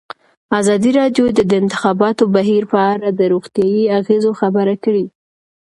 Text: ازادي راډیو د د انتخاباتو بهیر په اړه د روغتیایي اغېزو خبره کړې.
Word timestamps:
ازادي 0.59 0.91
راډیو 0.99 1.25
د 1.33 1.39
د 1.49 1.51
انتخاباتو 1.61 2.23
بهیر 2.35 2.63
په 2.71 2.79
اړه 2.93 3.07
د 3.13 3.21
روغتیایي 3.33 3.83
اغېزو 3.99 4.31
خبره 4.41 4.75
کړې. 4.83 5.05